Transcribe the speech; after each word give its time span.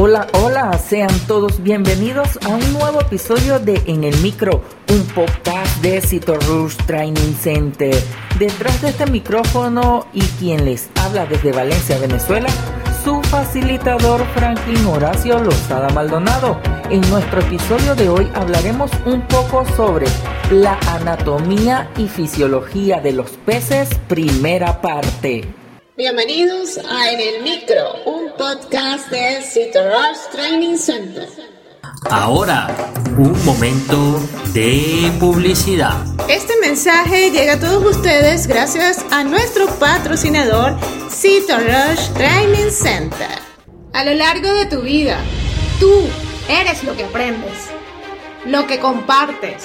Hola, 0.00 0.28
hola, 0.34 0.78
sean 0.78 1.10
todos 1.26 1.60
bienvenidos 1.60 2.38
a 2.46 2.50
un 2.50 2.72
nuevo 2.72 3.00
episodio 3.00 3.58
de 3.58 3.82
En 3.86 4.04
el 4.04 4.16
Micro, 4.18 4.62
un 4.90 5.02
podcast 5.12 5.82
de 5.82 6.00
Cito 6.00 6.36
Rush 6.36 6.76
Training 6.86 7.34
Center. 7.34 8.00
Detrás 8.38 8.80
de 8.80 8.90
este 8.90 9.06
micrófono 9.06 10.06
y 10.12 10.20
quien 10.20 10.64
les 10.64 10.88
habla 10.94 11.26
desde 11.26 11.50
Valencia, 11.50 11.98
Venezuela, 11.98 12.48
su 13.02 13.20
facilitador 13.24 14.24
Franklin 14.36 14.86
Horacio 14.86 15.42
Lozada 15.42 15.88
Maldonado. 15.88 16.60
En 16.90 17.00
nuestro 17.10 17.40
episodio 17.40 17.96
de 17.96 18.08
hoy 18.08 18.30
hablaremos 18.36 18.92
un 19.04 19.22
poco 19.22 19.64
sobre 19.76 20.06
la 20.52 20.78
anatomía 20.86 21.90
y 21.98 22.06
fisiología 22.06 23.00
de 23.00 23.14
los 23.14 23.30
peces, 23.30 23.88
primera 24.06 24.80
parte. 24.80 25.57
Bienvenidos 25.98 26.78
a 26.78 27.10
En 27.10 27.18
el 27.18 27.42
Micro, 27.42 28.04
un 28.06 28.30
podcast 28.38 29.10
de 29.10 29.38
Rush 29.40 30.30
Training 30.30 30.76
Center. 30.76 31.28
Ahora, 32.08 32.68
un 33.18 33.44
momento 33.44 34.20
de 34.54 35.10
publicidad. 35.18 35.96
Este 36.28 36.54
mensaje 36.60 37.32
llega 37.32 37.54
a 37.54 37.58
todos 37.58 37.96
ustedes 37.96 38.46
gracias 38.46 39.04
a 39.10 39.24
nuestro 39.24 39.66
patrocinador 39.80 40.78
Rush 40.78 42.10
Training 42.14 42.70
Center. 42.70 43.40
A 43.92 44.04
lo 44.04 44.14
largo 44.14 44.52
de 44.54 44.66
tu 44.66 44.82
vida, 44.82 45.18
tú 45.80 45.90
eres 46.48 46.84
lo 46.84 46.96
que 46.96 47.06
aprendes, 47.06 47.58
lo 48.46 48.68
que 48.68 48.78
compartes, 48.78 49.64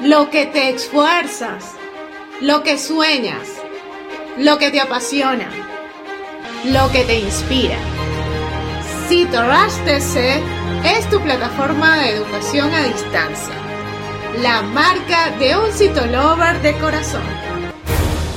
lo 0.00 0.30
que 0.30 0.46
te 0.46 0.70
esfuerzas, 0.70 1.64
lo 2.40 2.62
que 2.62 2.78
sueñas 2.78 3.53
lo 4.38 4.58
que 4.58 4.70
te 4.70 4.80
apasiona, 4.80 5.48
lo 6.64 6.90
que 6.90 7.04
te 7.04 7.20
inspira. 7.20 7.76
CitoRush 9.08 9.84
TC 9.84 10.42
es 10.84 11.08
tu 11.10 11.20
plataforma 11.20 11.98
de 11.98 12.16
educación 12.16 12.72
a 12.72 12.82
distancia, 12.82 13.54
la 14.42 14.62
marca 14.62 15.30
de 15.38 15.56
un 15.56 15.70
citolover 15.72 16.60
de 16.62 16.74
corazón. 16.78 17.22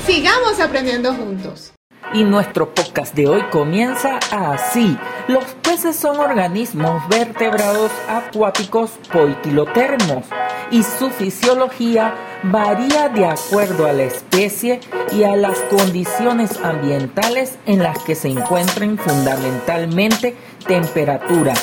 Sigamos 0.05 0.59
aprendiendo 0.59 1.13
juntos. 1.13 1.73
Y 2.13 2.23
nuestro 2.23 2.73
podcast 2.73 3.13
de 3.15 3.27
hoy 3.27 3.41
comienza 3.51 4.19
así. 4.31 4.97
Los 5.27 5.43
peces 5.55 5.95
son 5.95 6.19
organismos 6.19 7.05
vertebrados 7.09 7.91
acuáticos 8.07 8.91
poiquilotermos 9.11 10.23
y 10.71 10.83
su 10.83 11.09
fisiología 11.09 12.15
varía 12.43 13.09
de 13.09 13.25
acuerdo 13.25 13.85
a 13.85 13.93
la 13.93 14.03
especie 14.03 14.79
y 15.11 15.23
a 15.23 15.35
las 15.35 15.57
condiciones 15.69 16.59
ambientales 16.63 17.57
en 17.65 17.83
las 17.83 17.99
que 17.99 18.15
se 18.15 18.29
encuentren 18.29 18.97
fundamentalmente 18.97 20.35
temperatura, 20.65 21.53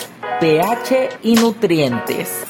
pH 0.40 1.10
y 1.22 1.34
nutrientes. 1.36 2.44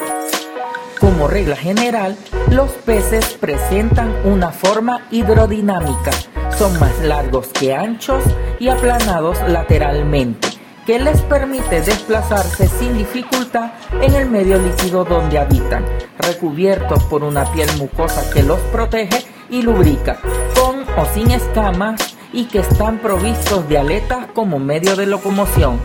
Como 0.99 1.29
regla 1.29 1.57
general, 1.57 2.17
los 2.51 2.71
peces 2.71 3.35
presentan 3.35 4.15
una 4.25 4.51
forma 4.51 5.07
hidrodinámica, 5.11 6.13
son 6.57 6.79
más 6.81 6.99
largos 7.01 7.49
que 7.49 7.75
anchos 7.75 8.25
y 8.59 8.69
aplanados 8.69 9.39
lateralmente 9.49 10.64
que 10.87 10.99
les 10.99 11.21
permite 11.23 11.81
desplazarse 11.81 12.69
sin 12.69 12.97
dificultad 12.97 13.73
en 14.01 14.15
el 14.15 14.29
medio 14.29 14.59
líquido 14.59 15.05
donde 15.05 15.39
habitan, 15.39 15.85
recubiertos 16.19 17.03
por 17.05 17.25
una 17.25 17.45
piel 17.53 17.69
mucosa 17.79 18.31
que 18.33 18.43
los 18.43 18.61
protege 18.73 19.25
y 19.51 19.63
lubrica, 19.63 20.19
con 20.55 20.83
o 20.99 21.07
sin 21.15 21.31
escamas 21.31 22.17
y 22.33 22.45
que 22.47 22.59
están 22.59 22.99
provistos 22.99 23.69
de 23.69 23.79
aletas 23.79 24.27
como 24.35 24.59
medio 24.59 24.97
de 24.97 25.07
locomoción. 25.07 25.81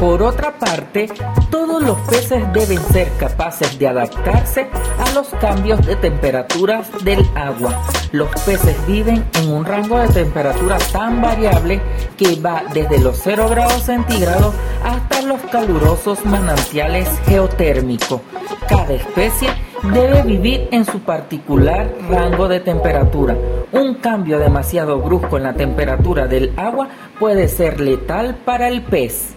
Por 0.00 0.22
otra 0.22 0.52
parte, 0.58 1.08
todos 1.50 1.82
los 1.82 1.98
peces 2.00 2.42
deben 2.52 2.78
ser 2.92 3.08
capaces 3.18 3.78
de 3.78 3.88
adaptarse 3.88 4.68
a 4.98 5.14
los 5.14 5.28
cambios 5.40 5.84
de 5.86 5.96
temperaturas 5.96 6.86
del 7.02 7.26
agua. 7.34 7.82
Los 8.12 8.28
peces 8.44 8.76
viven 8.86 9.24
en 9.40 9.50
un 9.50 9.64
rango 9.64 9.98
de 9.98 10.08
temperatura 10.08 10.76
tan 10.92 11.22
variable 11.22 11.80
que 12.18 12.38
va 12.38 12.62
desde 12.74 12.98
los 12.98 13.18
0 13.24 13.48
grados 13.48 13.84
centígrados 13.84 14.54
hasta 14.84 15.22
los 15.22 15.40
calurosos 15.50 16.22
manantiales 16.26 17.08
geotérmicos. 17.24 18.20
Cada 18.68 18.92
especie 18.92 19.48
debe 19.94 20.22
vivir 20.22 20.68
en 20.72 20.84
su 20.84 21.00
particular 21.00 21.90
rango 22.10 22.48
de 22.48 22.60
temperatura. 22.60 23.34
Un 23.72 23.94
cambio 23.94 24.38
demasiado 24.38 25.00
brusco 25.00 25.38
en 25.38 25.44
la 25.44 25.54
temperatura 25.54 26.26
del 26.26 26.52
agua 26.58 26.88
puede 27.18 27.48
ser 27.48 27.80
letal 27.80 28.36
para 28.44 28.68
el 28.68 28.82
pez. 28.82 29.35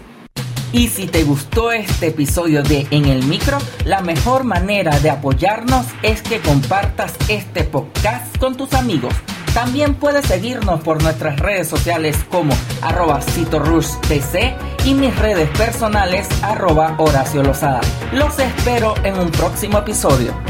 Y 0.72 0.88
si 0.88 1.06
te 1.06 1.24
gustó 1.24 1.72
este 1.72 2.08
episodio 2.08 2.62
de 2.62 2.86
En 2.90 3.06
el 3.06 3.24
Micro, 3.24 3.58
la 3.84 4.02
mejor 4.02 4.44
manera 4.44 4.98
de 5.00 5.10
apoyarnos 5.10 5.86
es 6.02 6.22
que 6.22 6.40
compartas 6.40 7.14
este 7.28 7.64
podcast 7.64 8.36
con 8.38 8.56
tus 8.56 8.72
amigos. 8.74 9.12
También 9.52 9.94
puedes 9.94 10.26
seguirnos 10.26 10.80
por 10.82 11.02
nuestras 11.02 11.40
redes 11.40 11.66
sociales 11.66 12.16
como 12.30 12.54
arroba 12.82 13.18
TC 13.18 14.54
y 14.84 14.94
mis 14.94 15.16
redes 15.18 15.50
personales 15.58 16.28
arroba 16.42 16.94
Horacio 16.98 17.42
Lozada. 17.42 17.80
Los 18.12 18.38
espero 18.38 18.94
en 19.02 19.18
un 19.18 19.30
próximo 19.30 19.78
episodio. 19.78 20.49